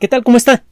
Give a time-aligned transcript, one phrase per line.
[0.00, 0.24] ¿Qué tal?
[0.24, 0.64] ¿Cómo está?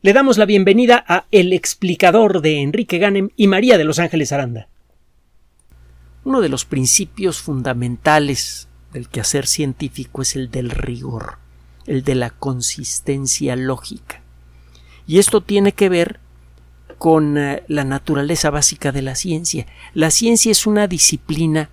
[0.00, 4.32] Le damos la bienvenida a El explicador de Enrique Ganem y María de Los Ángeles
[4.32, 4.68] Aranda.
[6.24, 11.36] Uno de los principios fundamentales del quehacer científico es el del rigor,
[11.86, 14.22] el de la consistencia lógica.
[15.06, 16.18] Y esto tiene que ver
[16.96, 19.66] con eh, la naturaleza básica de la ciencia.
[19.92, 21.68] La ciencia es una disciplina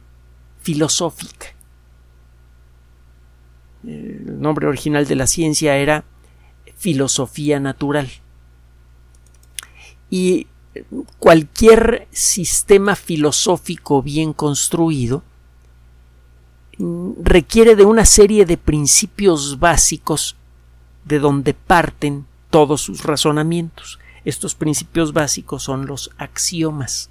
[0.60, 1.48] filosófica.
[3.88, 6.04] El nombre original de la ciencia era
[6.84, 8.10] filosofía natural.
[10.10, 10.48] Y
[11.18, 15.24] cualquier sistema filosófico bien construido
[16.78, 20.36] mm, requiere de una serie de principios básicos
[21.06, 23.98] de donde parten todos sus razonamientos.
[24.26, 27.10] Estos principios básicos son los axiomas.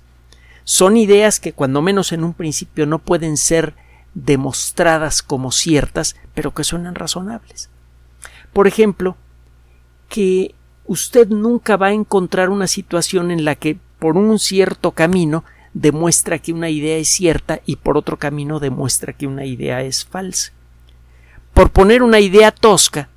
[0.65, 3.75] Son ideas que cuando menos en un principio no pueden ser
[4.13, 7.71] demostradas como ciertas, pero que suenan razonables.
[8.53, 9.17] Por ejemplo,
[10.13, 15.43] que usted nunca va a encontrar una situación en la que por un cierto camino
[15.73, 20.05] demuestra que una idea es cierta y por otro camino demuestra que una idea es
[20.05, 20.53] falsa.
[21.55, 23.09] Por poner una idea tosca,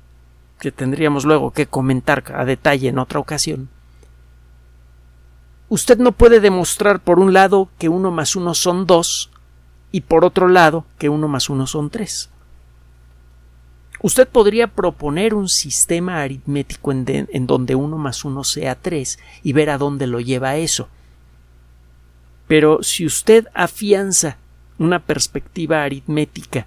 [0.58, 3.68] que tendríamos luego que comentar a detalle en otra ocasión,
[5.68, 9.30] usted no puede demostrar por un lado que uno más uno son dos
[9.92, 12.30] y por otro lado que uno más uno son tres.
[14.02, 19.70] Usted podría proponer un sistema aritmético en, donde uno más uno sea tres y ver
[19.70, 20.88] a dónde lo lleva eso.
[22.46, 24.36] Pero si usted afianza
[24.78, 26.66] una perspectiva aritmética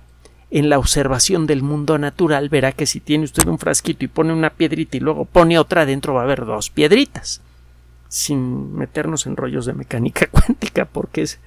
[0.51, 4.33] en la observación del mundo natural, verá que si tiene usted un frasquito y pone
[4.33, 7.41] una piedrita y luego pone otra dentro va a haber dos piedritas.
[8.07, 11.39] Sin meternos en rollos de mecánica cuántica, porque es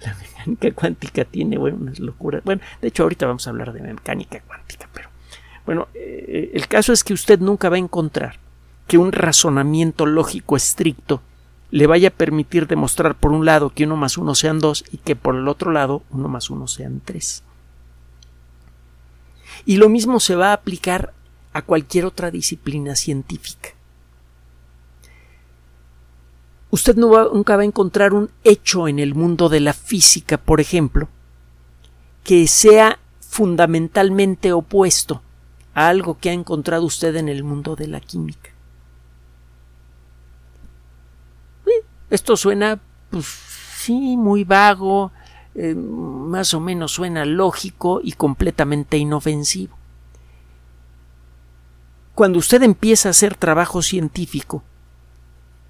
[0.00, 2.42] la mecánica cuántica tiene bueno, unas locuras.
[2.44, 5.08] Bueno, de hecho ahorita vamos a hablar de mecánica cuántica, pero
[5.66, 8.38] bueno, eh, el caso es que usted nunca va a encontrar
[8.86, 11.22] que un razonamiento lógico estricto
[11.70, 14.96] le vaya a permitir demostrar por un lado que uno más uno sean dos y
[14.98, 17.44] que por el otro lado uno más uno sean tres.
[19.64, 21.12] Y lo mismo se va a aplicar
[21.52, 23.70] a cualquier otra disciplina científica.
[26.70, 31.08] Usted nunca va a encontrar un hecho en el mundo de la física, por ejemplo,
[32.22, 35.22] que sea fundamentalmente opuesto
[35.74, 38.50] a algo que ha encontrado usted en el mundo de la química.
[42.08, 42.80] Esto suena,
[43.10, 45.12] pues sí, muy vago,
[45.54, 49.76] eh, más o menos suena lógico y completamente inofensivo.
[52.14, 54.62] Cuando usted empieza a hacer trabajo científico,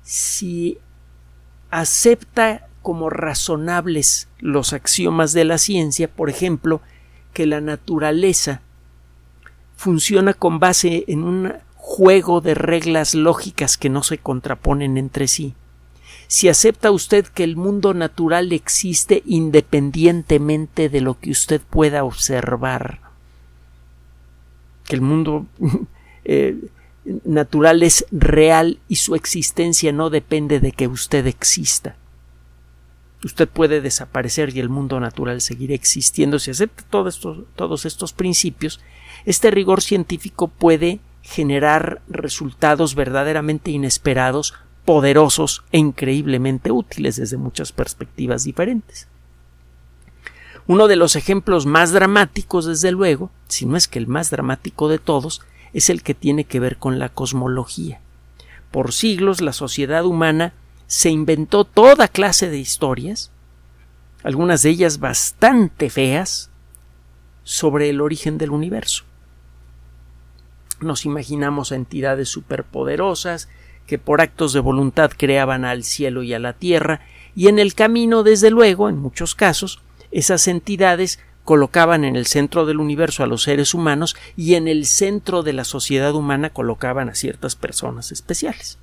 [0.03, 0.79] si
[1.71, 6.81] acepta como razonables los axiomas de la ciencia, por ejemplo,
[7.33, 8.63] que la naturaleza
[9.77, 15.55] funciona con base en un juego de reglas lógicas que no se contraponen entre sí.
[16.27, 23.01] Si acepta usted que el mundo natural existe independientemente de lo que usted pueda observar,
[24.85, 25.47] que el mundo
[26.25, 26.57] eh,
[27.25, 31.97] natural es real y su existencia no depende de que usted exista.
[33.23, 36.39] Usted puede desaparecer y el mundo natural seguirá existiendo.
[36.39, 38.81] Si acepta todos estos principios,
[39.27, 44.55] este rigor científico puede generar resultados verdaderamente inesperados,
[44.87, 49.07] poderosos e increíblemente útiles desde muchas perspectivas diferentes.
[50.67, 54.89] Uno de los ejemplos más dramáticos, desde luego, si no es que el más dramático
[54.89, 55.43] de todos,
[55.73, 58.01] es el que tiene que ver con la cosmología.
[58.71, 60.53] Por siglos la sociedad humana
[60.87, 63.31] se inventó toda clase de historias,
[64.23, 66.51] algunas de ellas bastante feas,
[67.43, 69.05] sobre el origen del universo.
[70.81, 73.49] Nos imaginamos entidades superpoderosas
[73.87, 77.01] que por actos de voluntad creaban al cielo y a la tierra,
[77.35, 81.19] y en el camino, desde luego, en muchos casos, esas entidades
[81.51, 85.53] colocaban en el centro del universo a los seres humanos y en el centro de
[85.53, 88.79] la sociedad humana colocaban a ciertas personas especiales,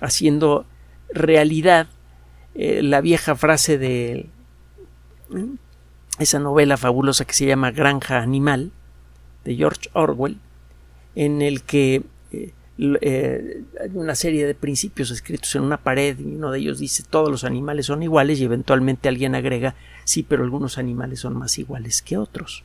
[0.00, 0.64] haciendo
[1.12, 1.88] realidad
[2.54, 4.30] eh, la vieja frase de
[6.18, 8.72] esa novela fabulosa que se llama Granja Animal
[9.44, 10.38] de George Orwell,
[11.16, 12.02] en el que
[12.32, 16.78] eh, eh, hay una serie de principios escritos en una pared y uno de ellos
[16.78, 19.74] dice todos los animales son iguales y eventualmente alguien agrega
[20.08, 22.64] sí, pero algunos animales son más iguales que otros.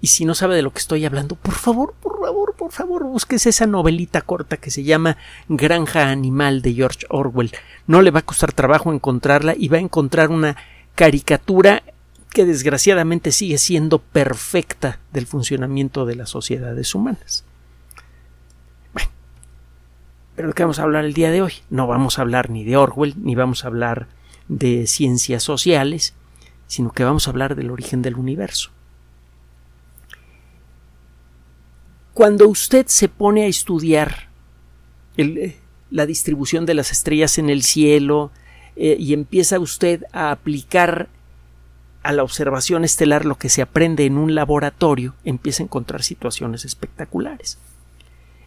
[0.00, 3.02] Y si no sabe de lo que estoy hablando, por favor, por favor, por favor,
[3.02, 5.16] búsquese esa novelita corta que se llama
[5.48, 7.50] Granja Animal de George Orwell.
[7.88, 10.56] No le va a costar trabajo encontrarla y va a encontrar una
[10.94, 11.82] caricatura
[12.30, 17.42] que desgraciadamente sigue siendo perfecta del funcionamiento de las sociedades humanas.
[20.36, 21.54] Pero ¿de qué vamos a hablar el día de hoy?
[21.70, 24.06] No vamos a hablar ni de Orwell, ni vamos a hablar
[24.46, 26.14] de ciencias sociales,
[26.68, 28.70] sino que vamos a hablar del origen del universo.
[32.14, 34.28] Cuando usted se pone a estudiar
[35.90, 38.30] la distribución de las estrellas en el cielo
[38.76, 41.08] eh, y empieza usted a aplicar
[42.02, 46.64] a la observación estelar lo que se aprende en un laboratorio, empieza a encontrar situaciones
[46.64, 47.58] espectaculares.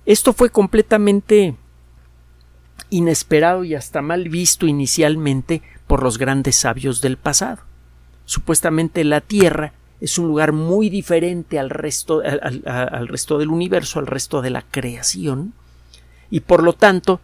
[0.05, 1.55] Esto fue completamente
[2.89, 7.70] inesperado y hasta mal visto inicialmente por los grandes sabios del pasado.
[8.31, 14.07] Supuestamente la Tierra es un lugar muy diferente al resto, al, resto del universo, al
[14.07, 15.53] resto de la creación,
[16.29, 17.19] y por lo tanto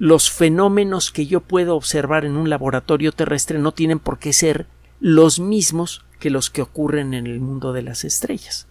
[0.00, 4.66] los fenómenos que yo puedo observar en un laboratorio terrestre no tienen por qué ser
[4.98, 8.66] los mismos que los que ocurren en el mundo de las estrellas.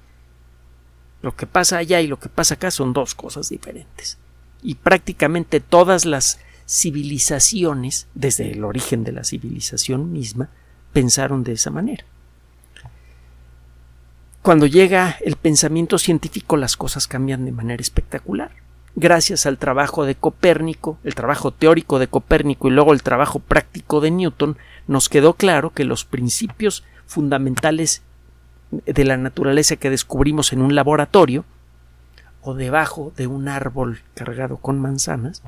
[1.22, 4.18] Lo que pasa allá y lo que pasa acá son dos cosas diferentes.
[4.62, 10.50] Y prácticamente todas las civilizaciones, desde el origen de la civilización misma,
[10.98, 12.04] pensaron de esa manera.
[14.42, 18.50] Cuando llega el pensamiento científico las cosas cambian de manera espectacular.
[18.96, 24.02] Gracias al trabajo de Copérnico, el trabajo teórico de Copérnico y luego el trabajo práctico
[24.02, 24.58] de Newton,
[24.88, 28.02] nos quedó claro que los principios fundamentales
[28.72, 31.46] de la naturaleza que descubrimos en un laboratorio
[32.42, 35.44] o debajo de un árbol cargado con manzanas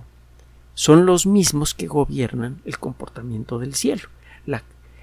[0.75, 4.09] son los mismos que gobiernan el comportamiento del cielo.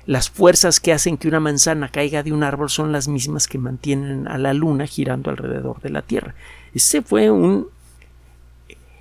[0.07, 3.59] Las fuerzas que hacen que una manzana caiga de un árbol son las mismas que
[3.59, 6.35] mantienen a la luna girando alrededor de la Tierra.
[6.73, 7.67] Ese fue un,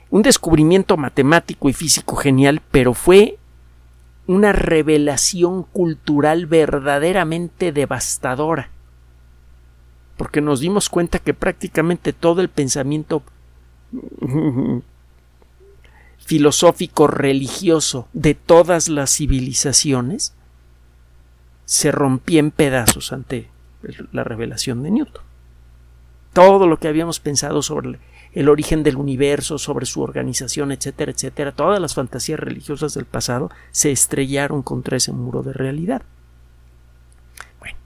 [0.10, 3.38] un descubrimiento matemático y físico genial, pero fue
[4.26, 8.70] una revelación cultural verdaderamente devastadora,
[10.18, 13.22] porque nos dimos cuenta que prácticamente todo el pensamiento
[16.18, 20.34] filosófico religioso de todas las civilizaciones
[21.66, 23.50] se rompía en pedazos ante
[24.12, 25.24] la revelación de Newton.
[26.34, 28.00] Todo lo que habíamos pensado sobre
[28.34, 33.50] el origen del universo, sobre su organización, etcétera, etcétera, todas las fantasías religiosas del pasado
[33.72, 36.04] se estrellaron contra ese muro de realidad.
[37.60, 37.78] Bueno.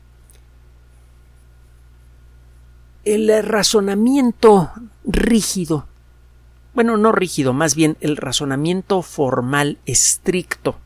[3.06, 4.72] El razonamiento
[5.06, 5.86] rígido,
[6.74, 10.78] bueno, no rígido, más bien el razonamiento formal estricto,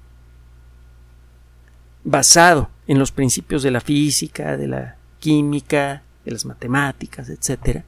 [2.03, 7.85] basado en los principios de la física, de la química, de las matemáticas, etcétera,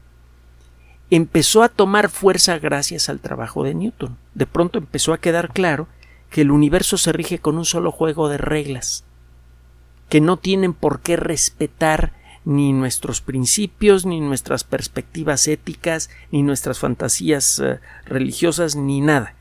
[1.09, 4.17] empezó a tomar fuerza gracias al trabajo de Newton.
[4.33, 5.87] De pronto empezó a quedar claro
[6.29, 9.03] que el universo se rige con un solo juego de reglas,
[10.09, 12.13] que no tienen por qué respetar
[12.45, 19.34] ni nuestros principios, ni nuestras perspectivas éticas, ni nuestras fantasías eh, religiosas, ni nada.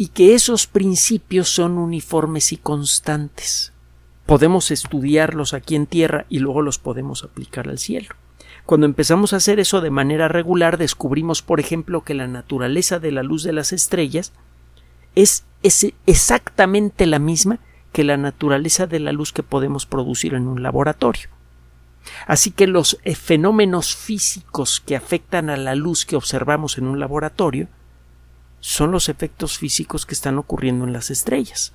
[0.00, 3.74] Y que esos principios son uniformes y constantes.
[4.24, 8.14] Podemos estudiarlos aquí en tierra y luego los podemos aplicar al cielo.
[8.64, 13.12] Cuando empezamos a hacer eso de manera regular, descubrimos, por ejemplo, que la naturaleza de
[13.12, 14.32] la luz de las estrellas
[15.16, 15.44] es,
[16.06, 17.58] exactamente la misma
[17.92, 21.28] que la naturaleza de la luz que podemos producir en un laboratorio.
[22.26, 26.98] Así que los eh, fenómenos físicos que afectan a la luz que observamos en un
[26.98, 27.68] laboratorio
[28.60, 31.72] son los efectos físicos que están ocurriendo en las estrellas.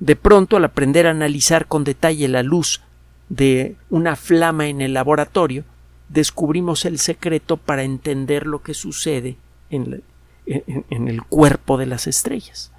[0.00, 2.82] De pronto, al aprender a analizar con detalle la luz
[3.28, 5.64] de una flama en el laboratorio,
[6.08, 9.36] descubrimos el secreto para entender lo que sucede
[9.70, 10.02] en,
[10.46, 12.72] el cuerpo de las estrellas.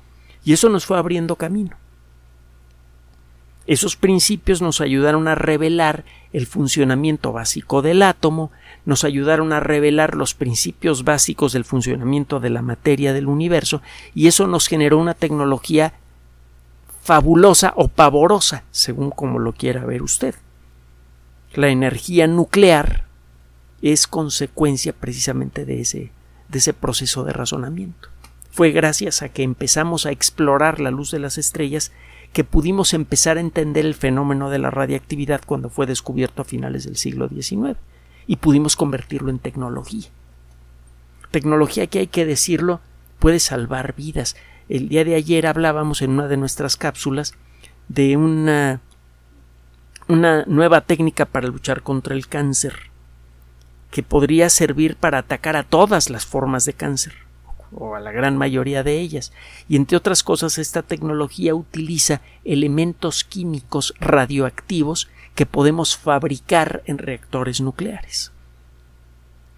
[0.44, 1.76] Y eso nos fue abriendo camino.
[3.68, 8.50] Esos principios nos ayudaron a revelar el funcionamiento básico del átomo,
[8.86, 13.82] nos ayudaron a revelar los principios básicos del funcionamiento de la materia del universo,
[14.16, 15.94] y eso nos generó una tecnología
[17.04, 20.36] fabulosa o pavorosa, según como lo quiera ver usted.
[21.54, 23.06] La energía nuclear
[23.82, 26.12] es consecuencia precisamente de ese,
[26.48, 28.10] de ese proceso de razonamiento.
[28.50, 31.92] Fue gracias a que empezamos a explorar la luz de las estrellas
[32.38, 36.84] que pudimos empezar a entender el fenómeno de la radiactividad cuando fue descubierto a finales
[36.86, 37.80] del siglo XIX
[38.28, 40.08] y pudimos convertirlo en tecnología.
[41.32, 42.80] Tecnología que hay que decirlo
[43.18, 44.36] puede salvar vidas.
[44.70, 47.34] El día de ayer hablábamos en una de nuestras cápsulas
[47.88, 48.82] de una,
[50.08, 52.92] una nueva técnica para luchar contra el cáncer
[53.90, 57.27] que podría servir para atacar a todas las formas de cáncer
[57.74, 59.32] o a la gran mayoría de ellas.
[59.68, 67.62] Y entre otras cosas, esta tecnología utiliza elementos químicos radioactivos que podemos fabricar en reactores
[67.62, 68.32] nucleares.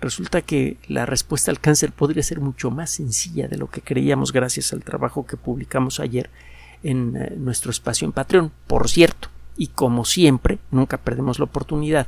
[0.01, 4.31] resulta que la respuesta al cáncer podría ser mucho más sencilla de lo que creíamos
[4.31, 6.29] gracias al trabajo que publicamos ayer
[6.83, 8.51] en eh, nuestro espacio en Patreon.
[8.67, 12.07] Por cierto, y como siempre, nunca perdemos la oportunidad,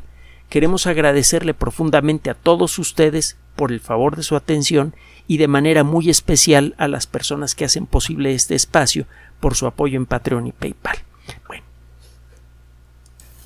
[0.49, 4.95] queremos agradecerle profundamente a todos ustedes por el favor de su atención
[5.27, 9.05] y de manera muy especial a las personas que hacen posible este espacio
[9.39, 10.97] por su apoyo en Patreon y PayPal.
[11.45, 11.63] Bueno,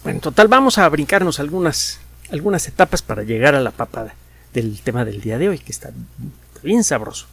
[0.03, 1.99] bueno en total vamos a brincarnos algunas,
[2.31, 4.15] algunas etapas para llegar a la papada
[4.53, 5.91] del tema del día de hoy, que está
[6.63, 7.27] bien sabroso.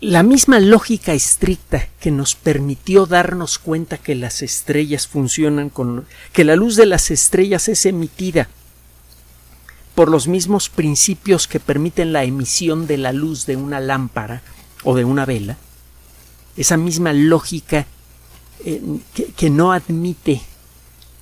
[0.00, 6.42] La misma lógica estricta que nos permitió darnos cuenta que las estrellas funcionan con que
[6.42, 8.48] la luz de las estrellas es emitida
[9.96, 14.42] por los mismos principios que permiten la emisión de la luz de una lámpara
[14.84, 15.56] o de una vela,
[16.58, 17.86] esa misma lógica
[18.64, 18.82] eh,
[19.34, 20.42] que, no admite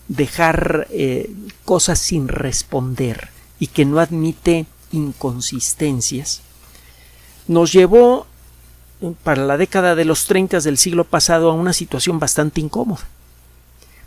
[0.09, 1.31] dejar eh,
[1.64, 3.28] cosas sin responder
[3.61, 6.43] y que no admite inconsistencias,
[7.47, 8.26] nos llevó
[9.23, 13.07] para la década de los 30 del siglo pasado a una situación bastante incómoda.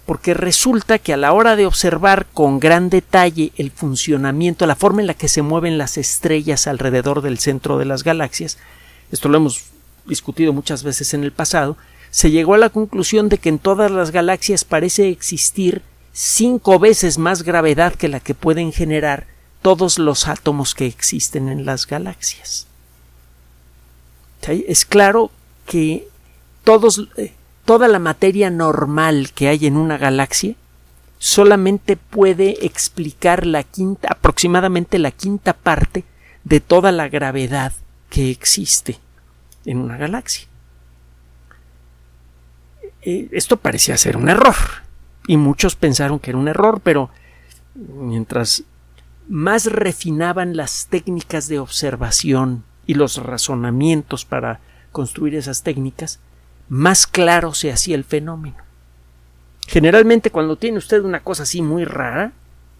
[0.07, 5.01] Porque resulta que a la hora de observar con gran detalle el funcionamiento, la forma
[5.01, 8.57] en la que se mueven las estrellas alrededor del centro de las galaxias,
[9.11, 9.65] esto lo hemos
[10.07, 11.77] discutido muchas veces en el pasado,
[12.09, 15.83] se llegó a la conclusión de que en todas las galaxias parece existir
[16.13, 19.27] cinco veces más gravedad que la que pueden generar
[19.61, 22.65] todos los átomos que existen en las galaxias.
[24.47, 25.29] Es claro
[25.65, 26.07] que
[26.63, 27.33] todos, eh,
[27.67, 30.55] toda la materia normal que hay en una galaxia
[31.19, 33.43] solamente puede explicar
[34.07, 36.05] aproximadamente la quinta parte
[36.45, 37.73] de toda la gravedad
[38.09, 38.99] que existe
[39.65, 40.47] en una galaxia.
[43.01, 44.55] Eh, esto parecía ser un error
[45.27, 47.09] y muchos pensaron que era un error, pero
[47.75, 48.63] mientras
[49.27, 54.61] más refinaban las técnicas de observación y los razonamientos para
[54.93, 56.21] construir esas técnicas,
[56.69, 58.57] más claro se hacía el fenómeno.
[59.67, 62.31] Generalmente cuando tiene usted una cosa así muy rara,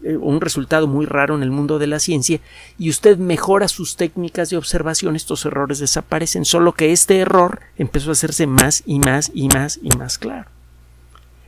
[0.02, 2.40] eh, un resultado muy raro en el mundo de la ciencia,
[2.78, 8.10] y usted mejora sus técnicas de observación, estos errores desaparecen, solo que este error empezó
[8.10, 10.48] a hacerse más y más y más y más claro.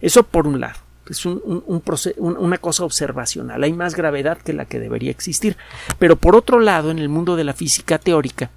[0.00, 0.78] Eso por un lado
[1.10, 5.56] es una cosa observacional, hay más gravedad que la que debería existir.
[5.98, 8.50] Pero por otro lado, en el mundo de la física teórica,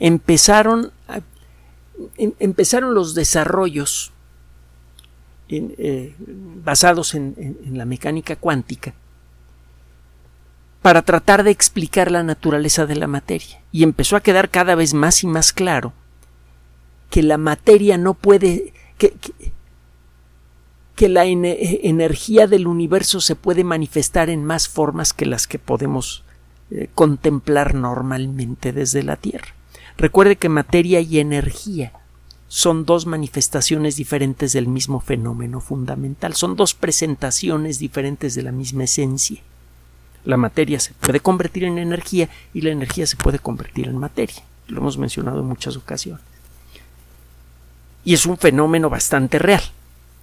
[0.00, 0.90] empezaron,
[2.16, 4.12] em, empezaron los desarrollos
[5.48, 6.14] eh,
[6.62, 8.94] basados en la mecánica cuántica
[10.82, 13.60] para tratar de explicar la naturaleza de la materia.
[13.72, 15.92] Y empezó a quedar cada vez más y más claro
[17.10, 19.14] que la materia no puede, que,
[20.94, 25.58] que la eh, energía del universo se puede manifestar en más formas que las que
[25.58, 26.24] podemos
[26.70, 29.54] eh, contemplar normalmente desde la Tierra.
[29.98, 31.92] Recuerde que materia y energía
[32.48, 38.84] son dos manifestaciones diferentes del mismo fenómeno fundamental, son dos presentaciones diferentes de la misma
[38.84, 39.42] esencia.
[40.24, 44.42] La materia se puede convertir en energía y la energía se puede convertir en materia.
[44.68, 46.22] Lo hemos mencionado en muchas ocasiones.
[48.04, 49.62] Y es un fenómeno bastante real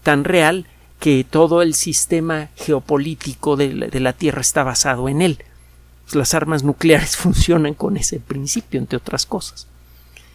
[0.06, 0.68] tan real
[1.00, 5.40] que todo el sistema geopolítico de la, Tierra está basado en él.
[6.14, 9.68] Las armas nucleares funcionan con ese principio, entre otras cosas.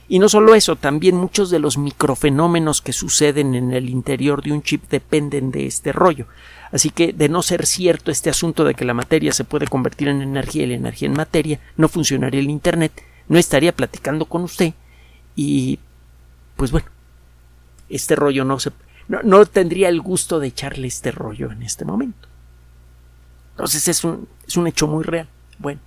[0.09, 4.51] Y no solo eso, también muchos de los microfenómenos que suceden en el interior de
[4.51, 6.27] un chip dependen de este rollo.
[6.73, 10.09] Así que, de no ser cierto este asunto de que la materia se puede convertir
[10.09, 12.93] en energía y la energía en materia, no funcionaría el Internet,
[13.29, 14.75] no estaría platicando con usted
[15.37, 15.79] y,
[16.57, 16.89] pues bueno,
[17.89, 18.73] este rollo no se,
[19.09, 22.29] no, tendría el gusto de echarle este rollo en este momento.
[23.53, 25.29] Entonces es un, es un hecho muy real.
[25.61, 25.81] Bueno,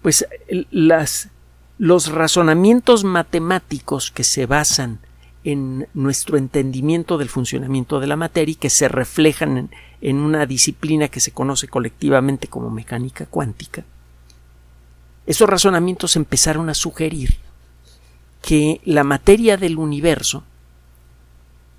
[0.00, 0.26] pues
[0.70, 1.28] las,
[1.76, 5.00] los razonamientos matemáticos que se basan
[5.44, 10.46] en nuestro entendimiento del funcionamiento de la materia y que se reflejan en, en, una
[10.46, 13.84] disciplina que se conoce colectivamente como mecánica cuántica,
[15.26, 17.38] esos razonamientos empezaron a sugerir
[18.40, 20.44] que la materia del universo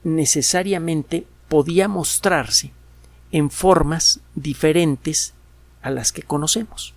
[0.04, 2.72] necesariamente podía mostrarse
[3.32, 5.34] en formas diferentes
[5.82, 6.94] a las que conocemos.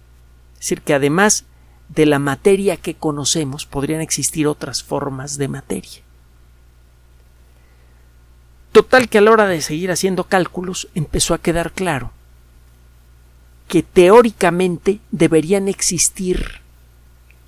[0.56, 1.44] Es decir, que además
[1.88, 6.00] de la materia que conocemos podrían existir otras formas de materia.
[8.72, 12.12] Total que a la hora de seguir haciendo cálculos empezó a quedar claro
[13.68, 16.60] que teóricamente deberían existir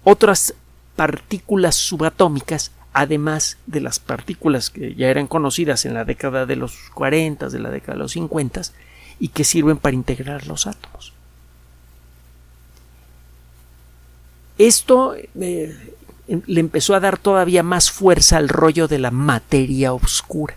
[0.05, 0.55] otras
[0.97, 6.77] partículas subatómicas además de las partículas que ya eran conocidas en la década de los
[6.95, 8.63] 40, de la década de los 50,
[9.21, 11.13] y que sirven para integrar los átomos.
[14.59, 15.95] Esto eh,
[16.29, 20.57] le empezó a dar todavía más fuerza al rollo de la materia oscura.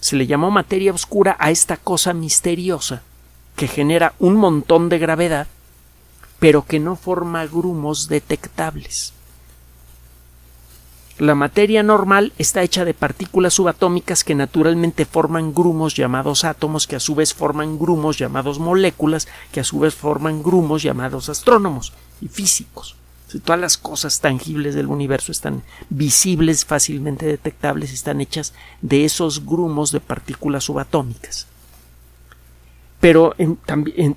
[0.00, 3.02] Se le llamó materia oscura a esta cosa misteriosa
[3.56, 5.46] que genera un montón de gravedad,
[6.38, 9.14] pero que no forma grumos detectables.
[11.18, 16.96] La materia normal está hecha de partículas subatómicas que naturalmente forman grumos llamados átomos, que
[16.96, 21.94] a su vez forman grumos llamados moléculas, que a su vez forman grumos llamados astrónomos
[22.20, 22.96] y físicos.
[23.44, 29.92] Todas las cosas tangibles del universo están visibles, fácilmente detectables, están hechas de esos grumos
[29.92, 31.46] de partículas subatómicas.
[33.00, 33.34] Pero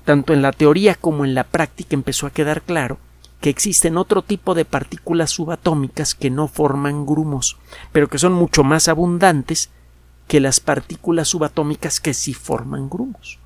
[0.04, 2.98] tanto en la teoría como en la práctica empezó a quedar claro
[3.40, 7.58] que existen otro tipo de partículas subatómicas que no forman grumos,
[7.90, 9.70] pero que son mucho más abundantes
[10.28, 13.39] que las partículas subatómicas que sí forman grumos.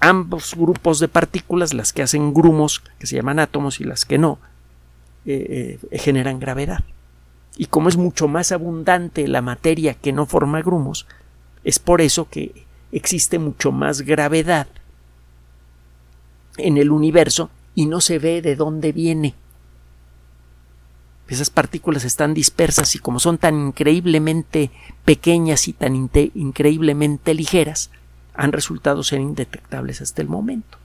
[0.00, 4.18] Ambos grupos de partículas, las que hacen grumos, que se llaman átomos, y las que
[4.18, 4.38] no,
[5.24, 6.84] eh, eh, generan gravedad.
[7.56, 11.06] Y como es mucho más abundante la materia que no forma grumos,
[11.64, 14.66] es por eso que existe mucho más gravedad
[16.58, 19.34] en el universo y no se ve de dónde viene.
[21.28, 24.70] Esas partículas están dispersas y como son tan increíblemente
[25.04, 25.96] pequeñas y tan
[26.34, 27.90] increíblemente ligeras,
[28.36, 30.78] han resultado ser indetectables hasta el momento.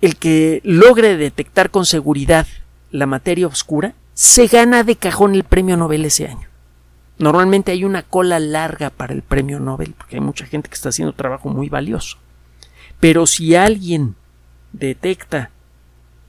[0.00, 2.46] El que logre detectar con seguridad
[2.90, 6.48] la materia oscura se gana de cajón el premio Nobel ese año.
[7.18, 10.88] Normalmente hay una cola larga para el premio Nobel, porque hay mucha gente que está
[10.88, 12.18] haciendo trabajo muy valioso.
[13.00, 14.16] Pero si alguien
[14.72, 15.50] detecta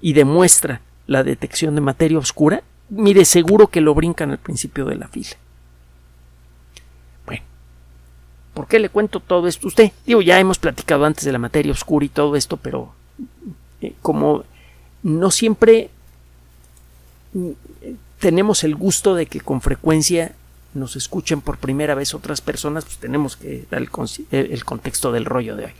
[0.01, 4.96] y demuestra la detección de materia oscura, mire, seguro que lo brincan al principio de
[4.96, 5.36] la fila.
[7.25, 7.44] Bueno,
[8.56, 9.92] ¿por qué le cuento todo esto a usted?
[10.08, 12.94] Digo, ya hemos platicado antes de la materia oscura y todo esto, pero
[13.82, 14.44] eh, como
[15.03, 15.92] no siempre
[17.34, 17.50] mm,
[18.20, 20.34] tenemos el gusto de que con frecuencia
[20.74, 23.82] nos escuchen por primera vez otras personas, pues tenemos que dar
[24.32, 25.72] el contexto del rollo de hoy.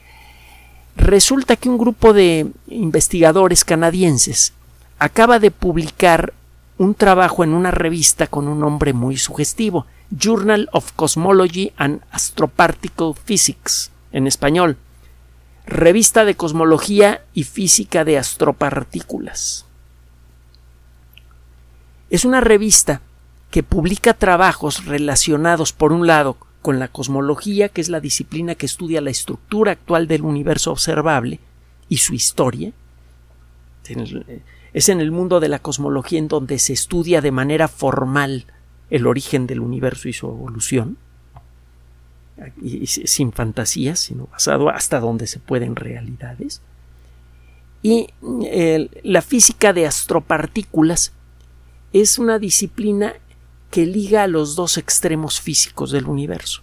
[0.95, 4.54] Resulta que un grupo de investigadores canadienses
[4.99, 6.34] acaba de publicar
[6.78, 13.15] un trabajo en una revista con un nombre muy sugestivo, Journal of Cosmology and Astroparticle
[13.15, 14.78] Physics, en español,
[15.65, 19.65] Revista de Cosmología y Física de Astropartículas.
[22.10, 23.02] Es una revista
[23.50, 28.65] que publica trabajos relacionados, por un lado, con la cosmología, que es la disciplina que
[28.65, 31.39] estudia la estructura actual del universo observable
[31.89, 32.74] y su historia.
[34.74, 38.46] Es en el mundo de la cosmología en donde se estudia de manera formal
[38.89, 40.98] el origen del universo y su evolución,
[42.62, 46.62] y sin fantasías, sino basado hasta donde se pueden realidades.
[47.82, 48.08] Y
[49.04, 51.13] la física de astropartículas
[51.93, 53.13] es una disciplina
[53.71, 56.62] que liga a los dos extremos físicos del universo.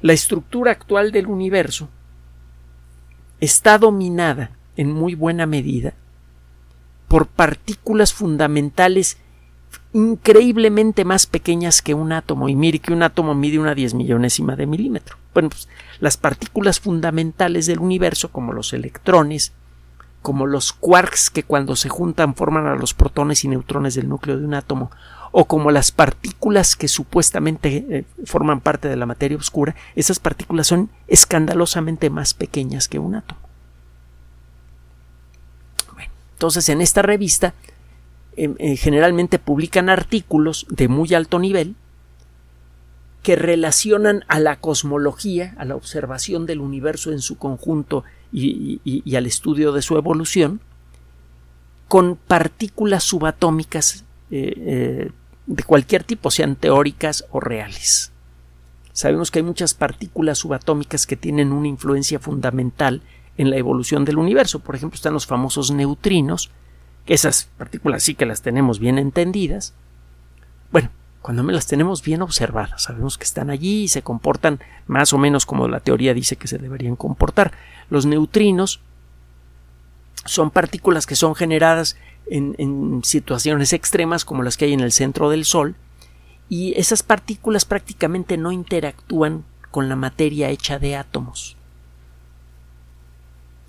[0.00, 1.88] La estructura actual del universo
[3.40, 5.94] está dominada en muy buena medida
[7.08, 9.18] por partículas fundamentales
[9.92, 12.48] increíblemente más pequeñas que un átomo.
[12.48, 15.16] Y mire que un átomo mide una diez millonésima de milímetro.
[15.34, 15.68] Bueno, pues
[16.00, 19.52] las partículas fundamentales del universo, como los electrones,
[20.22, 24.38] como los quarks que cuando se juntan forman a los protones y neutrones del núcleo
[24.38, 24.90] de un átomo,
[25.32, 30.66] o como las partículas que supuestamente eh, forman parte de la materia oscura, esas partículas
[30.66, 33.40] son escandalosamente más pequeñas que un átomo.
[36.42, 37.54] entonces en esta revista
[38.36, 41.74] eh, generalmente publican artículos de muy alto nivel
[43.22, 49.26] que relacionan a la cosmología, a la observación del universo en su conjunto y al
[49.26, 50.60] estudio de su evolución,
[51.92, 55.10] con partículas subatómicas eh,
[55.46, 58.12] de cualquier tipo, sean teóricas o reales.
[58.94, 63.02] Sabemos que hay muchas partículas subatómicas que tienen una influencia fundamental
[63.36, 64.60] en la evolución del universo.
[64.60, 66.50] Por ejemplo, están los famosos neutrinos,
[67.06, 69.74] esas partículas sí que las tenemos bien entendidas.
[70.70, 70.90] Bueno,
[71.22, 75.46] cuando las tenemos bien observadas, sabemos que están allí y se comportan más o menos
[75.46, 77.52] como la teoría dice que se deberían comportar.
[77.90, 78.80] Los neutrinos
[80.24, 85.30] son partículas que son generadas en, situaciones extremas como las que hay en el centro
[85.30, 85.74] del Sol,
[86.48, 91.56] y esas partículas prácticamente no interactúan con la materia hecha de átomos.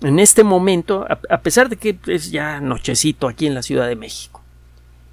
[0.04, 3.96] En este momento, a pesar de que es ya nochecito aquí en la Ciudad de
[3.96, 4.42] México,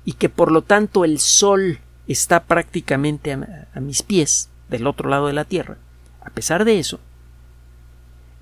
[0.03, 5.27] y que por lo tanto el Sol está prácticamente a mis pies, del otro lado
[5.27, 5.77] de la Tierra,
[6.21, 6.99] a pesar de eso,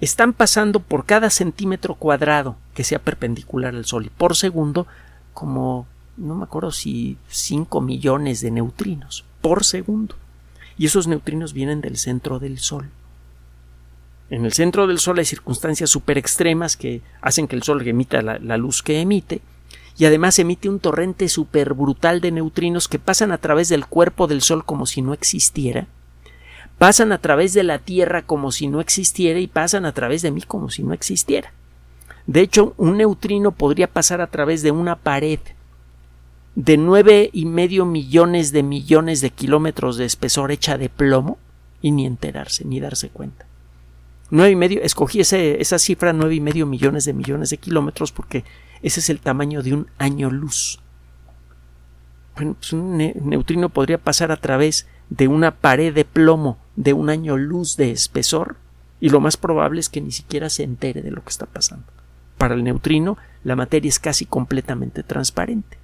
[0.02, 4.88] están pasando por cada centímetro cuadrado que sea perpendicular al Sol y por segundo
[5.34, 10.16] como no me acuerdo si 5 millones de neutrinos por segundo.
[10.78, 12.90] Y esos neutrinos vienen del centro del Sol.
[14.30, 18.22] En el centro del Sol hay circunstancias super extremas que hacen que el Sol emita
[18.22, 19.42] la, luz que emite,
[19.98, 24.28] y además emite un torrente super brutal de neutrinos que pasan a través del cuerpo
[24.28, 25.88] del Sol como si no existiera,
[26.78, 30.32] pasan a través de la Tierra como si no existiera y pasan a través de
[30.32, 31.52] mí como si no existiera.
[32.28, 35.40] De hecho, un neutrino podría pasar a través de una pared
[36.54, 41.40] de nueve y medio millones de millones de kilómetros de espesor hecha de plomo
[41.82, 43.49] y ni enterarse ni darse cuenta.
[44.32, 48.44] Nueve y medio, escogí esa cifra nueve y medio millones de millones de kilómetros porque
[48.84, 50.80] ese es el tamaño de un año luz.
[52.36, 57.10] Bueno, pues un neutrino podría pasar a través de una pared de plomo de un
[57.10, 58.58] año luz de espesor
[59.00, 61.86] y lo más probable es que ni siquiera se entere de lo que está pasando.
[62.38, 65.79] Para el neutrino, la materia es casi completamente transparente.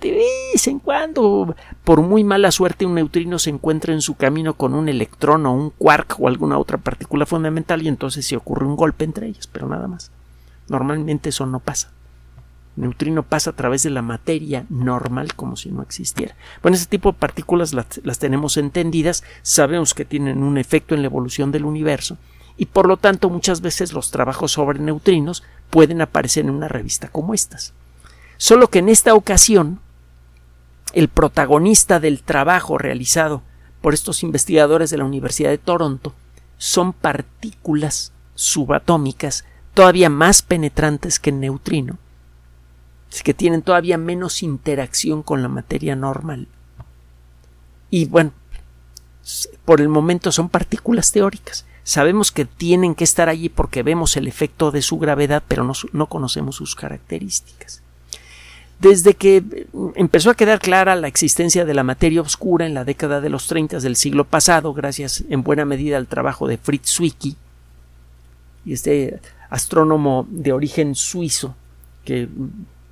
[0.00, 4.54] De vez en cuando, por muy mala suerte, un neutrino se encuentra en su camino
[4.54, 8.66] con un electrón o un quark o alguna otra partícula fundamental y entonces se ocurre
[8.66, 10.10] un golpe entre ellas, pero nada más.
[10.68, 11.90] Normalmente eso no pasa
[12.76, 16.34] neutrino pasa a través de la materia normal como si no existiera.
[16.62, 21.06] Bueno, ese tipo de partículas las, tenemos entendidas, sabemos que tienen un efecto en la
[21.06, 22.16] evolución del universo
[22.56, 27.08] y por lo tanto muchas veces los trabajos sobre neutrinos pueden aparecer en una revista
[27.08, 27.72] como estas.
[28.36, 29.80] Solo que en esta ocasión
[30.92, 33.42] el protagonista del trabajo realizado
[33.80, 36.14] por estos investigadores de la Universidad de Toronto
[36.58, 41.98] son partículas subatómicas todavía más penetrantes que el neutrino
[43.24, 46.46] que tienen todavía menos interacción con la materia normal.
[47.90, 48.32] Y bueno,
[49.64, 51.66] por el momento son partículas teóricas.
[51.82, 56.06] Sabemos que tienen que estar allí porque vemos el efecto de su gravedad, pero no,
[56.06, 57.82] conocemos sus características.
[58.80, 63.20] Desde que empezó a quedar clara la existencia de la materia oscura en la década
[63.20, 67.36] de los 30 del siglo pasado, gracias en buena medida al trabajo de Fritz Zwicky,
[68.66, 71.54] este astrónomo de origen suizo
[72.04, 72.28] que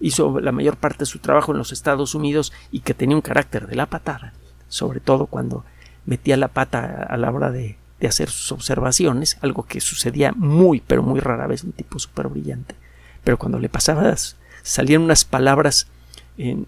[0.01, 3.23] hizo la mayor parte de su trabajo en los Estados Unidos y que tenía un
[3.23, 4.35] carácter de la patada,
[4.69, 5.65] sobre todo cuando
[6.05, 11.03] metía la pata a la hora de, hacer sus observaciones, algo que sucedía muy, pero
[11.03, 12.77] muy rara vez, un tipo súper brillante.
[13.25, 14.37] Pero cuando le pasabas,
[14.69, 15.89] salían unas palabras
[16.39, 16.67] en,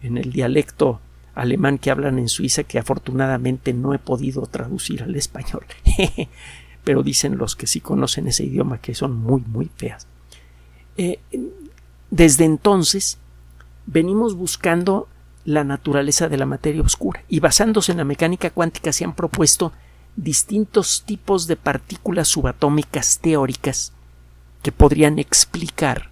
[0.00, 1.00] el dialecto
[1.34, 5.64] alemán que hablan en Suiza que afortunadamente no he podido traducir al español.
[6.84, 10.06] pero dicen los que sí conocen ese idioma que son muy, muy feas.
[10.96, 11.20] Eh,
[12.10, 13.18] desde entonces
[13.86, 15.08] venimos buscando
[15.44, 19.72] la naturaleza de la materia oscura y basándose en la mecánica cuántica se han propuesto
[20.16, 23.92] distintos tipos de partículas subatómicas teóricas
[24.62, 26.11] que podrían explicar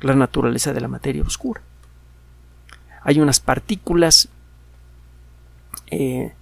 [0.00, 1.62] la naturaleza de la materia oscura.
[3.02, 4.28] Hay unas partículas
[5.90, 6.32] eh,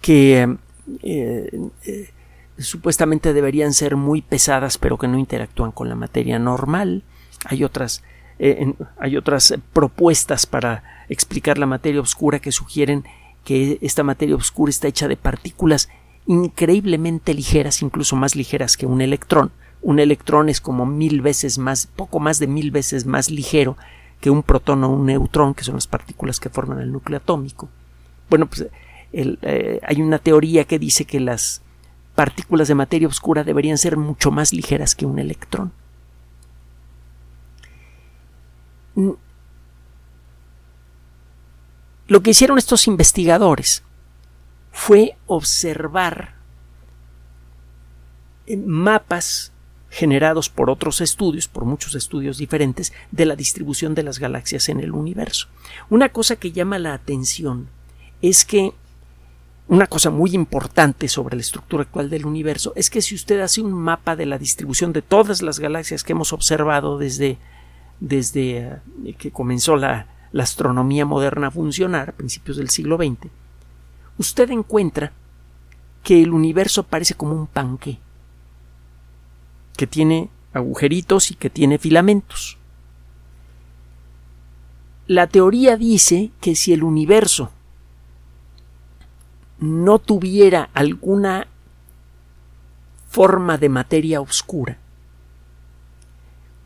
[0.00, 0.56] que
[1.02, 2.10] eh, eh,
[2.58, 7.02] supuestamente deberían ser muy pesadas pero que no interactúan con la materia normal.
[7.44, 8.02] Hay otras
[8.98, 13.04] hay otras propuestas para explicar la materia oscura que sugieren
[13.44, 15.88] que esta materia oscura está hecha de partículas
[16.26, 19.52] increíblemente ligeras, incluso más ligeras que un electrón.
[19.84, 23.76] Un electrón es como mil veces más, poco más de mil veces más ligero
[24.18, 27.68] que un protón o un neutrón, que son las partículas que forman el núcleo atómico.
[28.30, 28.66] Bueno, pues
[29.12, 31.60] eh, hay una teoría que dice que las
[32.14, 35.70] partículas de materia oscura deberían ser mucho más ligeras que un electrón.
[42.06, 43.82] Lo que hicieron estos investigadores
[44.72, 46.36] fue observar
[48.46, 49.52] eh, mapas
[49.94, 54.80] generados por otros estudios, por muchos estudios diferentes, de la distribución de las galaxias en
[54.80, 55.46] el universo.
[55.88, 57.68] Una cosa que llama la atención
[58.20, 58.72] es que
[59.68, 63.62] una cosa muy importante sobre la estructura actual del universo es que si usted hace
[63.62, 67.38] un mapa de la distribución de todas las galaxias que hemos observado desde
[68.00, 73.30] desde eh, que comenzó la, astronomía moderna a funcionar a principios del siglo XX,
[74.18, 75.12] usted encuentra
[76.02, 78.00] que el universo parece como un panque,
[79.76, 82.58] que tiene agujeritos y que tiene filamentos.
[85.06, 87.50] La teoría dice que si el universo
[89.58, 91.46] no tuviera alguna
[93.08, 94.78] forma de materia oscura,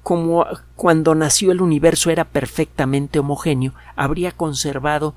[0.02, 5.14] como cuando nació el universo era perfectamente homogéneo, habría conservado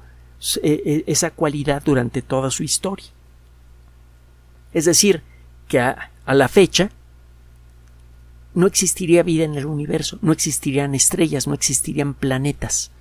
[0.63, 3.08] eh, eh, esa cualidad durante toda su historia.
[4.73, 5.21] Es decir,
[5.67, 6.89] que a, a la fecha
[8.54, 12.92] no existiría vida en el universo, no existirían estrellas, no existirían planetas.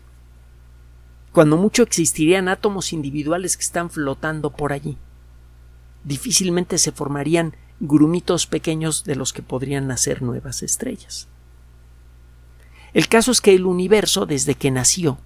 [1.33, 4.97] Cuando mucho existirían átomos individuales que están flotando por allí.
[6.05, 11.29] Difícilmente se formarían grumitos pequeños de los que podrían nacer nuevas estrellas.
[12.93, 15.19] El caso es que el universo, desde que nació,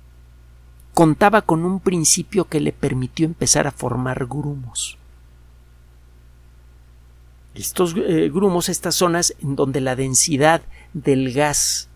[0.92, 4.98] contaba con un principio que le permitió empezar a formar grumos.
[7.54, 10.62] Estos eh, grumos, estas zonas en donde la densidad
[10.92, 11.88] del gas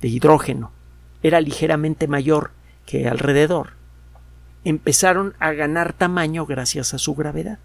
[0.00, 0.70] de hidrógeno
[1.22, 2.52] era ligeramente mayor
[2.86, 3.70] que alrededor,
[4.64, 7.58] empezaron a ganar tamaño gracias a su gravedad.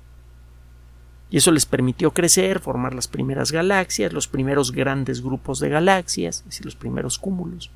[1.29, 6.39] Y eso les permitió crecer, formar las primeras galaxias, los primeros grandes grupos de galaxias,
[6.39, 7.69] es decir, los primeros cúmulos.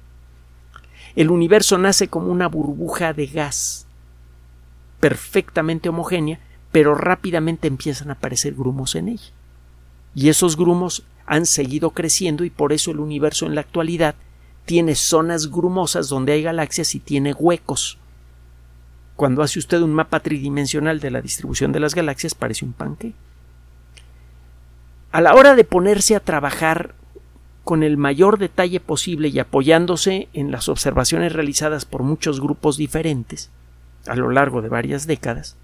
[1.15, 3.85] El universo nace como una burbuja de gas
[5.01, 6.39] perfectamente homogénea,
[6.71, 9.31] pero rápidamente empiezan a aparecer grumos en ella.
[10.13, 14.15] Y esos grumos han seguido creciendo y por eso el universo en la actualidad
[14.65, 17.97] tiene zonas grumosas donde hay galaxias y tiene huecos.
[19.15, 23.13] Cuando hace usted un mapa tridimensional de la distribución de las galaxias parece un panque.
[25.11, 26.95] A la hora de ponerse a trabajar
[27.63, 33.51] con el mayor detalle posible y apoyándose en las observaciones realizadas por muchos grupos diferentes
[34.07, 35.57] a lo largo de varias décadas,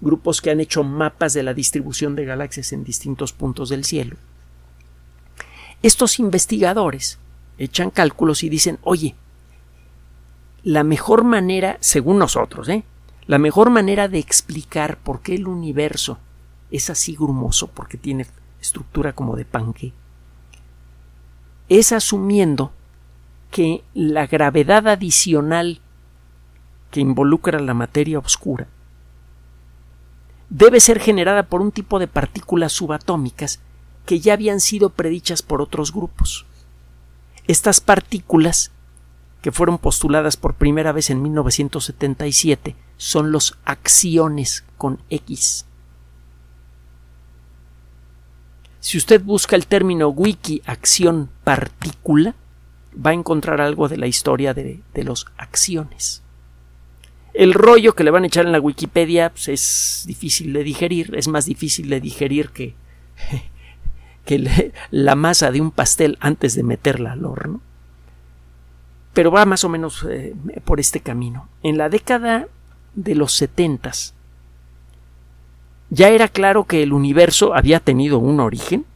[0.00, 4.16] grupos que han hecho mapas de la distribución de galaxias en distintos puntos del cielo.
[5.82, 7.18] Estos investigadores
[7.58, 9.14] echan cálculos y dicen, oye,
[10.62, 12.84] la mejor manera, según nosotros, ¿eh?
[13.26, 16.18] la mejor manera de explicar por qué el universo
[16.70, 18.26] es así grumoso porque tiene
[18.60, 19.92] estructura como de panque,
[21.68, 22.72] es asumiendo
[23.50, 25.80] que la gravedad adicional
[26.90, 28.68] que involucra la materia oscura
[30.50, 33.60] debe ser generada por un tipo de partículas subatómicas
[34.04, 36.46] que ya habían sido predichas por otros grupos.
[37.46, 38.70] Estas partículas,
[39.42, 45.66] que fueron postuladas por primera vez en 1977, son los axiones con X.
[48.80, 52.36] Si usted busca el término wiki acción partícula,
[52.94, 56.22] va a encontrar algo de la historia de, los acciones.
[57.36, 61.14] El rollo que le van a echar en la Wikipedia pues, es difícil de digerir,
[61.16, 62.74] es más difícil de digerir que,
[64.24, 67.60] que la masa de un pastel antes de meterla al horno.
[69.12, 71.48] Pero va más o menos eh, por este camino.
[71.62, 72.48] En la década
[72.94, 74.14] de los setentas,
[75.90, 78.86] ya era claro que el universo había tenido un origen.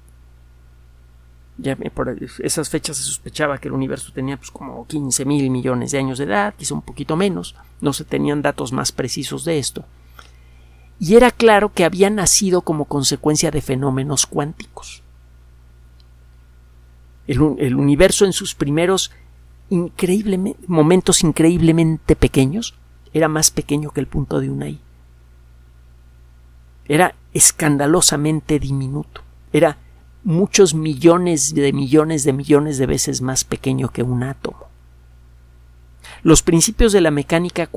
[1.95, 5.99] Por esas fechas se sospechaba que el universo tenía pues, como 15 mil millones de
[5.99, 9.85] años de edad, quizá un poquito menos, no se tenían datos más precisos de esto.
[10.99, 15.03] Y era claro que había nacido como consecuencia de fenómenos cuánticos.
[17.27, 19.11] El, el universo en sus primeros
[20.67, 22.75] momentos increíblemente pequeños
[23.13, 24.81] era más pequeño que el punto de una I
[26.91, 29.77] era escandalosamente diminuto, era
[30.23, 34.69] muchos millones de millones de millones de veces más pequeño que un átomo.
[36.23, 37.69] Los principios de la mecánica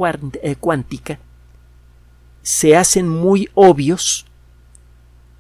[0.42, 1.20] eh, cuántica
[2.42, 4.26] se hacen muy obvios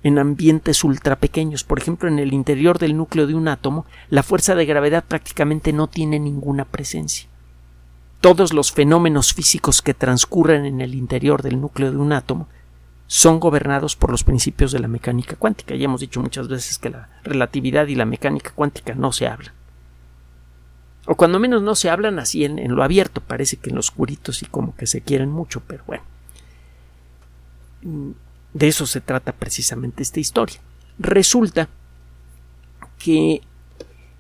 [0.04, 1.64] en ambientes ultra pequeños.
[1.64, 5.74] Por ejemplo, en el interior del núcleo de un átomo, la fuerza de gravedad prácticamente
[5.74, 7.28] no tiene ninguna presencia.
[8.22, 12.48] Todos los fenómenos físicos que transcurren en el interior del núcleo de un átomo
[13.14, 15.76] son gobernados por los principios de la mecánica cuántica.
[15.76, 19.54] Ya hemos dicho muchas veces que la relatividad y la mecánica cuántica no se hablan.
[21.06, 23.22] O cuando menos no se hablan así en, lo abierto.
[23.22, 26.04] Parece que en los oscuritos y como que se quieren mucho, pero bueno.
[28.52, 30.60] De eso se trata precisamente esta historia.
[30.98, 31.70] Resulta
[32.98, 33.44] que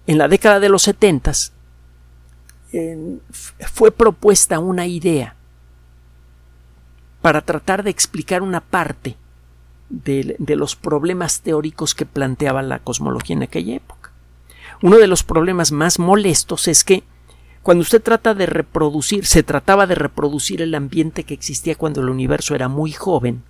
[0.05, 1.51] en la década de los setentas
[3.59, 5.35] fue propuesta una idea
[7.23, 9.15] para tratar de explicar una parte
[9.89, 14.11] de, los problemas teóricos que planteaba la cosmología en aquella época.
[14.81, 17.03] Uno de los problemas más molestos es que
[17.61, 22.09] cuando usted trata de reproducir, se trataba de reproducir el ambiente que existía cuando el
[22.09, 23.41] universo era muy joven,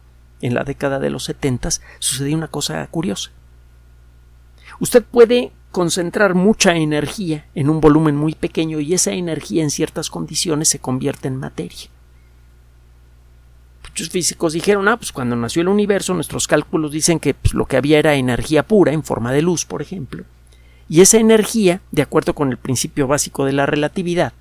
[0.41, 3.31] en la década de los setentas, sucedía una cosa curiosa.
[4.79, 10.11] Usted puede concentrar mucha energía en un volumen muy pequeño y esa energía en ciertas
[10.11, 11.89] condiciones se convierte en materia.
[13.93, 17.67] Muchos físicos dijeron, ah, pues cuando nació el universo, nuestros cálculos dicen que pues, lo
[17.67, 20.23] que había era energía pura, en forma de luz, por ejemplo.
[20.89, 24.33] Y esa energía, de acuerdo con el principio básico de la relatividad,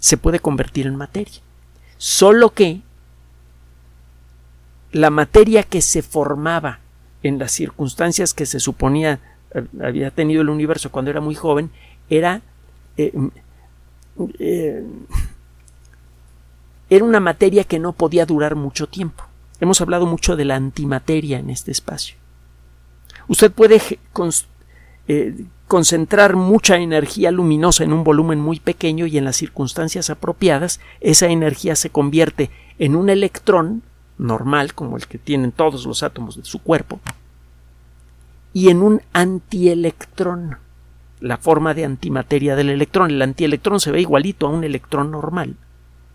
[0.00, 1.40] se puede convertir en materia.
[1.98, 2.80] Solo que
[4.90, 6.80] la materia que se formaba
[7.22, 9.20] en las circunstancias que se suponía
[9.54, 11.70] eh, había tenido el universo cuando era muy joven
[12.10, 12.42] era
[12.96, 13.12] eh,
[14.40, 14.84] eh,
[16.94, 19.24] era una materia que no podía durar mucho tiempo.
[19.60, 22.16] Hemos hablado mucho de la antimateria en este espacio.
[23.26, 23.80] Usted puede
[25.66, 31.26] concentrar mucha energía luminosa en un volumen muy pequeño y en las circunstancias apropiadas esa
[31.26, 33.82] energía se convierte en un electrón
[34.18, 37.00] normal como el que tienen todos los átomos de su cuerpo
[38.52, 40.58] y en un antielectrón
[41.20, 45.56] la forma de antimateria del electrón el antielectrón se ve igualito a un electrón normal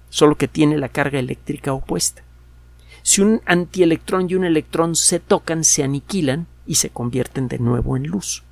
[0.09, 2.23] solo que tiene la carga eléctrica opuesta
[3.01, 7.97] si un antielectrón y un electrón se tocan se aniquilan y se convierten de nuevo
[7.97, 8.43] en luz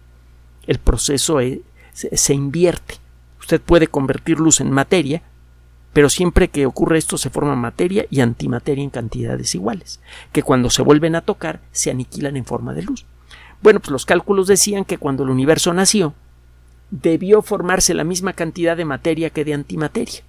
[0.65, 1.61] el proceso e,
[1.93, 2.95] se invierte
[3.39, 5.21] usted puede convertir luz en materia
[5.97, 9.99] pero siempre que ocurre esto se forma materia y antimateria en cantidades iguales,
[10.31, 13.07] que cuando se vuelven a tocar se aniquilan en forma de luz.
[13.63, 16.13] Bueno, pues los cálculos decían que cuando el universo nació,
[16.91, 20.21] debió formarse la misma cantidad de materia que de antimateria.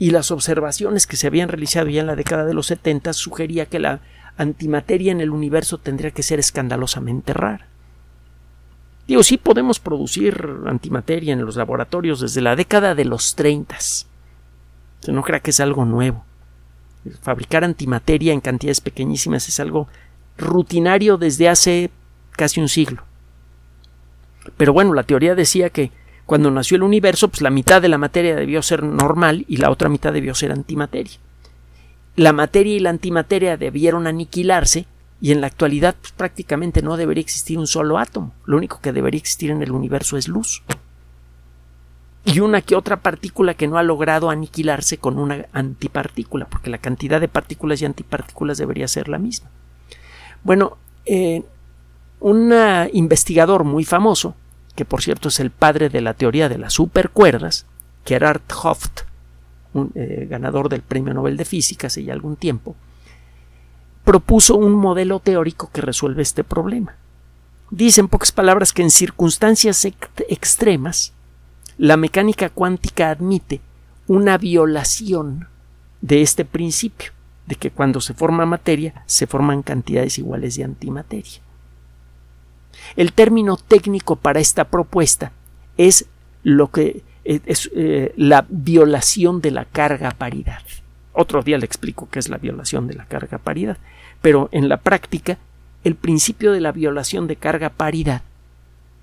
[0.00, 3.66] Y las observaciones que se habían realizado ya en la década de los 70 sugería
[3.66, 4.00] que la
[4.36, 7.68] antimateria en el universo tendría que ser escandalosamente rara.
[9.06, 13.76] Digo, sí podemos producir antimateria en los laboratorios desde la década de los 30
[15.00, 16.24] se no crea que es algo nuevo.
[17.22, 19.88] Fabricar antimateria en cantidades pequeñísimas es algo
[20.36, 21.90] rutinario desde hace
[22.32, 23.02] casi un siglo.
[24.56, 25.90] Pero bueno, la teoría decía que
[26.30, 29.68] cuando nació el universo, pues la mitad de la materia debió ser normal y la
[29.68, 31.18] otra mitad debió ser antimateria.
[32.14, 34.86] La materia y la antimateria debieron aniquilarse
[35.20, 38.32] y en la actualidad pues, prácticamente no debería existir un solo átomo.
[38.44, 40.62] Lo único que debería existir en el universo es luz
[42.24, 46.78] y una que otra partícula que no ha logrado aniquilarse con una antipartícula, porque la
[46.78, 49.50] cantidad de partículas y antipartículas debería ser la misma.
[50.44, 51.42] Bueno, eh,
[52.20, 52.54] un
[52.92, 54.36] investigador muy famoso,
[54.74, 57.66] que por cierto es el padre de la teoría de las supercuerdas,
[58.04, 58.88] Gerhard Hopf,
[59.72, 62.76] un, eh, ganador del Premio Nobel de Física hace ya algún tiempo,
[64.04, 66.96] propuso un modelo teórico que resuelve este problema.
[67.70, 69.86] Dice en pocas palabras que en circunstancias
[70.28, 71.12] extremas,
[71.78, 73.60] la mecánica cuántica admite
[74.06, 75.48] una violación
[76.00, 77.12] de este principio,
[77.46, 81.40] de que cuando se forma materia se forman cantidades iguales de antimateria.
[82.96, 85.32] El término técnico para esta propuesta
[85.76, 86.06] es
[86.42, 90.62] lo que eh, es eh, la violación de la carga paridad.
[91.12, 93.78] Otro día le explico qué es la violación de la carga paridad,
[94.22, 95.38] pero en la práctica
[95.84, 98.22] el principio de la violación de carga paridad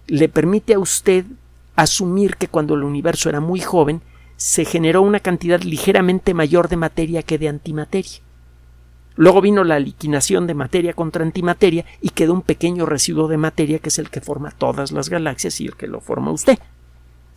[0.08, 1.26] le permite a usted
[1.76, 4.02] asumir que cuando el universo era muy joven
[4.38, 8.20] se generó una cantidad ligeramente mayor de materia que de antimateria.
[9.18, 13.80] Luego vino la liquinación de materia contra antimateria y quedó un pequeño residuo de materia
[13.80, 16.58] que es el que forma todas las galaxias y el que lo forma usted.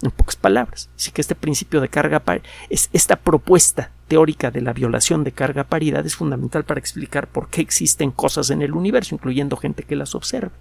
[0.02, 0.88] En pocas palabras.
[0.96, 2.22] Así que este principio de carga
[2.68, 7.48] es esta propuesta teórica de la violación de carga paridad es fundamental para explicar por
[7.48, 10.52] qué existen cosas en el universo, incluyendo gente que las observa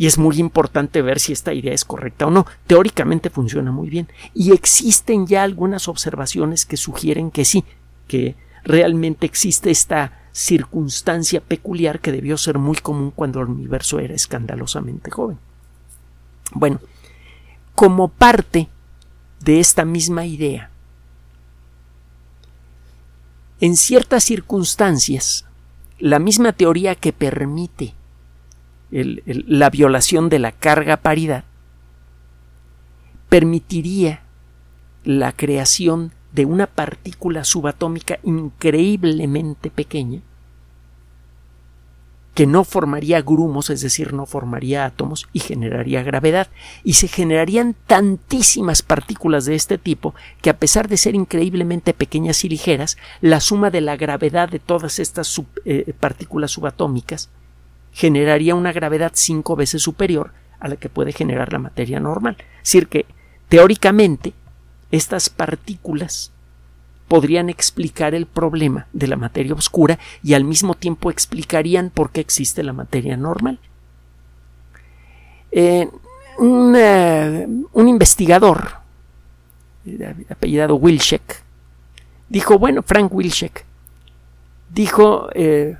[0.00, 2.46] y es muy importante ver si esta idea es correcta o no.
[2.66, 7.64] Teóricamente funciona muy bien y existen ya algunas observaciones que sugieren que sí,
[8.08, 14.14] que realmente existe esta circunstancia peculiar que debió ser muy común cuando el universo era
[14.14, 15.38] escandalosamente joven.
[16.52, 16.80] Bueno,
[17.74, 18.68] como parte
[19.40, 20.70] de esta misma idea,
[23.60, 25.44] en ciertas circunstancias,
[25.98, 27.94] la misma teoría que permite
[28.90, 31.44] la violación de la carga paridad,
[33.28, 34.22] permitiría
[35.04, 40.20] la creación de una partícula subatómica increíblemente pequeña
[42.34, 46.48] que no formaría grumos, es decir, no formaría átomos y generaría gravedad.
[46.84, 52.44] Y se generarían tantísimas partículas de este tipo que a pesar de ser increíblemente pequeñas
[52.44, 57.30] y ligeras, la suma de la gravedad de todas estas eh, partículas subatómicas
[57.92, 62.36] generaría una gravedad cinco veces superior a la que puede generar la materia normal.
[62.38, 63.06] Es decir, que
[63.48, 64.32] teóricamente
[64.90, 66.32] estas partículas
[67.08, 72.20] podrían explicar el problema de la materia oscura y al mismo tiempo explicarían por qué
[72.20, 73.58] existe la materia normal.
[75.50, 75.88] Eh,
[76.38, 78.74] un, investigador
[80.28, 81.42] apellidado Wilczek
[82.28, 83.64] dijo, bueno, Frank Wilczek
[84.72, 85.76] dijo, eh,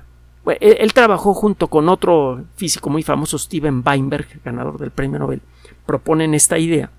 [0.59, 5.41] él, trabajó junto con otro físico muy famoso, Steven Weinberg, ganador del premio Nobel.
[5.85, 6.91] Proponen esta idea.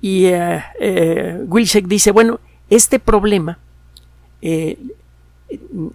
[0.00, 3.58] Y eh, eh Wilczek dice, bueno, este problema
[4.42, 4.78] eh,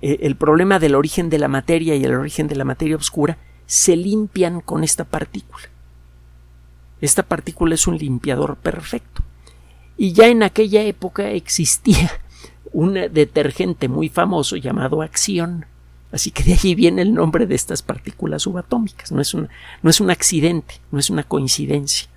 [0.02, 3.96] el problema del origen de la materia y el origen de la materia oscura se
[3.96, 5.66] limpian con esta partícula.
[7.02, 9.24] Esta partícula es un limpiador perfecto.
[9.98, 12.12] Y ya en aquella época existía
[12.72, 15.66] un detergente muy famoso llamado Acción.
[16.12, 19.12] Así que de allí viene el nombre de estas partículas subatómicas.
[19.12, 19.50] No es, un,
[19.82, 22.10] no es un accidente, no es una coincidencia.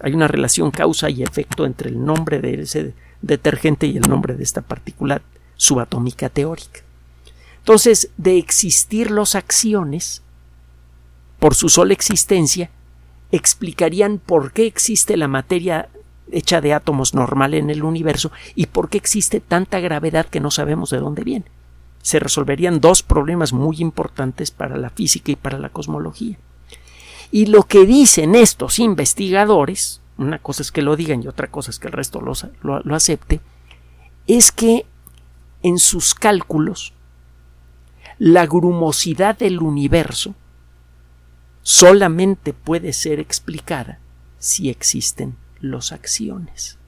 [0.00, 4.34] Hay una relación causa y efecto entre el nombre de ese detergente y el nombre
[4.34, 5.22] de esta partícula
[5.56, 6.80] subatómica teórica.
[7.58, 10.22] Entonces, de existir los acciones,
[11.38, 12.70] por su sola existencia,
[13.32, 15.88] explicarían por qué existe la materia
[16.30, 20.50] hecha de átomos normal en el universo y por qué existe tanta gravedad que no
[20.50, 21.46] sabemos de dónde viene.
[22.02, 26.38] Se resolverían dos problemas muy importantes para la física y para la cosmología.
[27.30, 31.70] Y lo que dicen estos investigadores, una cosa es que lo digan y otra cosa
[31.70, 33.40] es que el resto lo, lo acepte,
[34.26, 34.86] es que
[35.62, 36.92] en sus cálculos
[38.18, 40.34] la grumosidad del universo
[41.62, 43.98] solamente puede ser explicada
[44.38, 46.78] si existen los acciones.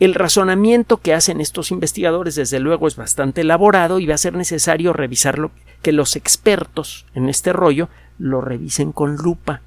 [0.00, 4.34] El razonamiento que hacen estos investigadores desde luego es bastante elaborado y va a ser
[4.34, 5.52] necesario revisarlo,
[5.82, 7.88] que los expertos en este rollo
[8.18, 9.60] lo revisen con lupa,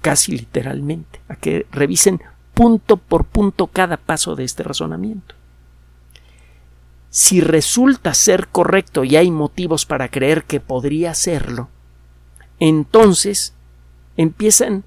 [0.00, 2.20] casi literalmente, a que revisen
[2.54, 5.34] punto por punto cada paso de este razonamiento.
[7.10, 11.68] Si resulta ser correcto y hay motivos para creer que podría serlo,
[12.58, 13.54] entonces
[14.16, 14.84] empiezan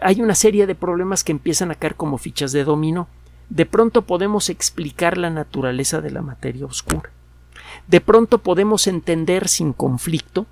[0.00, 3.08] hay una serie de problemas que empiezan a caer como fichas de dominó.
[3.48, 7.10] De pronto podemos explicar la naturaleza de la materia oscura.
[7.86, 10.46] De pronto podemos entender sin conflicto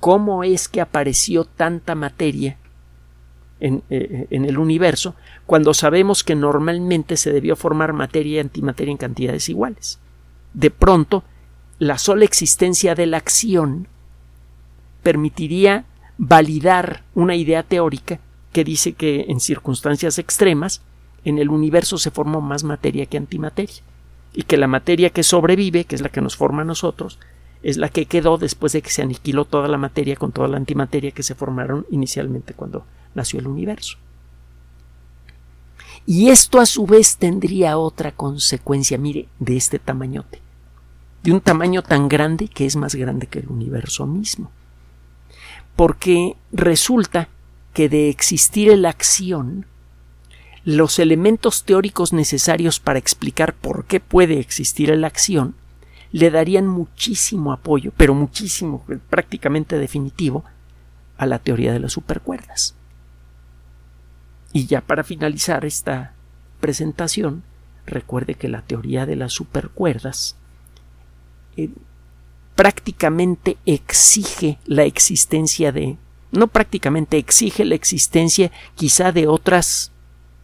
[0.00, 2.56] cómo es que apareció tanta materia
[3.60, 5.14] en, eh, en, el universo
[5.46, 9.98] cuando sabemos que normalmente se debió formar materia y antimateria en cantidades iguales.
[10.54, 11.22] De pronto,
[11.78, 13.86] la sola existencia de la acción
[15.02, 15.84] permitiría
[16.18, 18.18] validar una idea teórica
[18.52, 20.82] que dice que en circunstancias extremas
[21.24, 23.82] en el universo se formó más materia que antimateria
[24.32, 27.18] y que la materia que sobrevive, que es la que nos forma a nosotros,
[27.62, 30.56] es la que quedó después de que se aniquiló toda la materia con toda la
[30.56, 32.84] antimateria que se formaron inicialmente cuando
[33.14, 33.98] nació el universo.
[36.06, 40.40] Y esto a su vez tendría otra consecuencia, mire, de este tamañote,
[41.22, 44.50] de un tamaño tan grande que es más grande que el universo mismo
[45.80, 47.30] porque resulta
[47.72, 49.64] que de existir la acción,
[50.62, 55.54] los elementos teóricos necesarios para explicar por qué puede existir la acción
[56.12, 60.44] le darían muchísimo apoyo, pero muchísimo, prácticamente definitivo,
[61.16, 62.74] a la teoría de las supercuerdas.
[64.52, 66.14] Y ya para finalizar esta
[66.60, 67.42] presentación,
[67.86, 70.36] recuerde que la teoría de las supercuerdas
[71.56, 71.70] eh,
[72.56, 75.96] prácticamente exige la existencia de
[76.32, 79.90] no prácticamente exige la existencia quizá de otras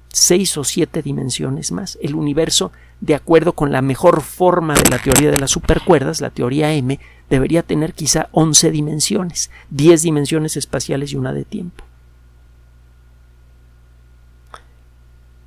[0.08, 1.98] seis o siete dimensiones más.
[2.02, 6.30] El universo, de acuerdo con la mejor forma de la teoría de las supercuerdas, la
[6.30, 11.84] teoría M, debería tener quizá once dimensiones, diez dimensiones espaciales y una de tiempo.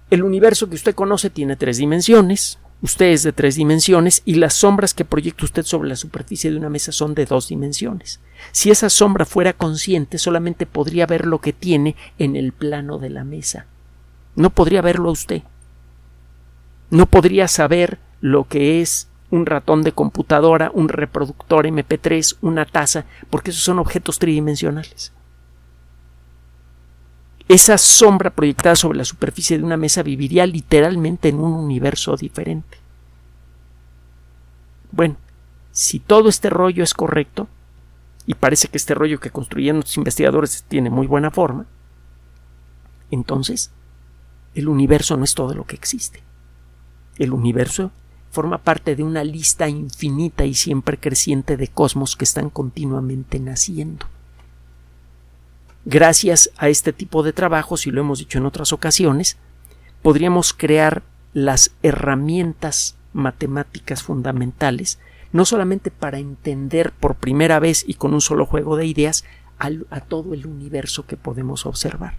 [0.09, 4.53] El universo que usted conoce tiene tres dimensiones, Usted es de tres dimensiones y las
[4.53, 8.21] sombras que proyecta usted sobre la superficie de una mesa son de dos dimensiones.
[8.53, 13.09] Si esa sombra fuera consciente, solamente podría ver lo que tiene en el plano de
[13.09, 13.65] la mesa.
[14.35, 15.41] No podría verlo a usted.
[16.89, 23.05] No podría saber lo que es un ratón de computadora, un reproductor MP3, una taza,
[23.29, 25.13] porque esos son objetos tridimensionales.
[27.47, 32.77] Esa sombra proyectada sobre la superficie de una mesa viviría literalmente en un universo diferente.
[34.91, 35.15] Bueno,
[35.71, 37.47] si todo este rollo es correcto,
[38.25, 41.65] y parece que este rollo que construyeron los investigadores tiene muy buena forma,
[43.09, 43.71] entonces
[44.53, 46.21] el universo no es todo lo que existe.
[47.19, 47.91] El universo
[48.31, 54.07] forma parte de una lista infinita y siempre creciente de cosmos que están continuamente naciendo.
[55.85, 59.37] Gracias a este tipo de trabajos, y lo hemos dicho en otras ocasiones,
[60.01, 61.03] podríamos crear
[61.33, 64.99] las herramientas matemáticas fundamentales,
[65.31, 69.25] no solamente para entender por primera vez y con un solo juego de ideas
[69.57, 72.17] a todo el universo que podemos observar.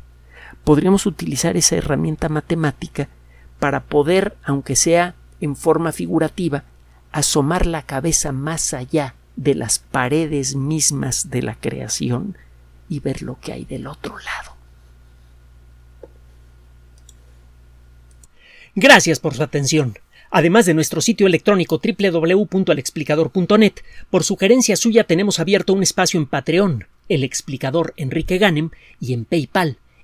[0.65, 3.09] Podríamos utilizar esa herramienta matemática
[3.61, 6.65] para poder, aunque sea en forma figurativa,
[7.13, 12.37] asomar la cabeza más allá de las paredes mismas de la creación
[12.89, 14.57] y ver lo que hay del otro lado.
[18.75, 19.99] Gracias por su atención.
[20.31, 23.73] Además de nuestro sitio electrónico www.alexplicador.net,
[24.11, 29.25] por sugerencia suya tenemos abierto un espacio en Patreon, el explicador Enrique Ganem, y en
[29.25, 29.79] PayPal,